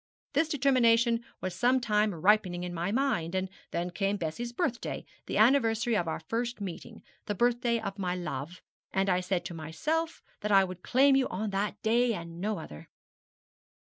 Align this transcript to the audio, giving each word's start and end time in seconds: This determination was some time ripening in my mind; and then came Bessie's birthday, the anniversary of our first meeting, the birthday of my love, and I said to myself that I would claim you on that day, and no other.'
This 0.33 0.47
determination 0.49 1.23
was 1.41 1.53
some 1.53 1.79
time 1.79 2.11
ripening 2.15 2.63
in 2.63 2.73
my 2.73 2.91
mind; 2.91 3.35
and 3.35 3.49
then 3.69 3.91
came 3.91 4.17
Bessie's 4.17 4.51
birthday, 4.51 5.05
the 5.27 5.37
anniversary 5.37 5.95
of 5.95 6.07
our 6.07 6.19
first 6.19 6.59
meeting, 6.59 7.03
the 7.27 7.35
birthday 7.35 7.79
of 7.79 7.99
my 7.99 8.15
love, 8.15 8.63
and 8.91 9.11
I 9.11 9.19
said 9.19 9.45
to 9.45 9.53
myself 9.53 10.23
that 10.39 10.51
I 10.51 10.63
would 10.63 10.81
claim 10.81 11.15
you 11.15 11.27
on 11.27 11.51
that 11.51 11.79
day, 11.83 12.15
and 12.15 12.41
no 12.41 12.57
other.' 12.57 12.87